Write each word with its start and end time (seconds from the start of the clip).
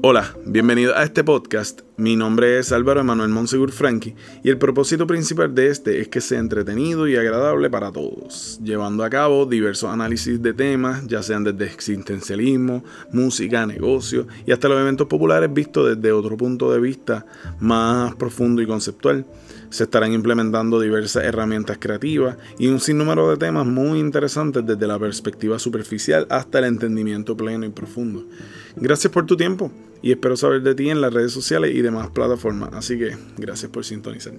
Hola, 0.00 0.32
bienvenido 0.46 0.96
a 0.96 1.02
este 1.02 1.24
podcast. 1.24 1.87
Mi 1.98 2.14
nombre 2.14 2.60
es 2.60 2.70
Álvaro 2.70 3.00
Emanuel 3.00 3.30
Monsegur 3.30 3.72
Franqui 3.72 4.14
y 4.44 4.50
el 4.50 4.56
propósito 4.56 5.08
principal 5.08 5.52
de 5.52 5.66
este 5.66 6.00
es 6.00 6.06
que 6.06 6.20
sea 6.20 6.38
entretenido 6.38 7.08
y 7.08 7.16
agradable 7.16 7.70
para 7.70 7.90
todos, 7.90 8.60
llevando 8.62 9.02
a 9.02 9.10
cabo 9.10 9.46
diversos 9.46 9.90
análisis 9.90 10.40
de 10.40 10.54
temas, 10.54 11.04
ya 11.08 11.24
sean 11.24 11.42
desde 11.42 11.64
existencialismo, 11.64 12.84
música, 13.10 13.66
negocio 13.66 14.28
y 14.46 14.52
hasta 14.52 14.68
los 14.68 14.80
eventos 14.80 15.08
populares 15.08 15.52
vistos 15.52 15.96
desde 15.96 16.12
otro 16.12 16.36
punto 16.36 16.70
de 16.70 16.78
vista 16.78 17.26
más 17.58 18.14
profundo 18.14 18.62
y 18.62 18.66
conceptual. 18.68 19.26
Se 19.70 19.82
estarán 19.82 20.12
implementando 20.12 20.80
diversas 20.80 21.24
herramientas 21.24 21.78
creativas 21.80 22.36
y 22.60 22.68
un 22.68 22.78
sinnúmero 22.78 23.28
de 23.28 23.38
temas 23.38 23.66
muy 23.66 23.98
interesantes 23.98 24.64
desde 24.64 24.86
la 24.86 25.00
perspectiva 25.00 25.58
superficial 25.58 26.28
hasta 26.30 26.60
el 26.60 26.66
entendimiento 26.66 27.36
pleno 27.36 27.66
y 27.66 27.70
profundo. 27.70 28.24
Gracias 28.76 29.12
por 29.12 29.26
tu 29.26 29.36
tiempo 29.36 29.72
y 30.02 30.12
espero 30.12 30.36
saber 30.36 30.62
de 30.62 30.74
ti 30.74 30.90
en 30.90 31.00
las 31.00 31.12
redes 31.12 31.32
sociales 31.32 31.74
y 31.74 31.82
demás 31.82 32.10
plataformas. 32.10 32.70
Así 32.72 32.98
que 32.98 33.16
gracias 33.36 33.70
por 33.70 33.84
sintonizar. 33.84 34.34